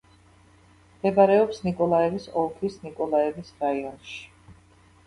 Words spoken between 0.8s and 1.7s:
მდებარეობს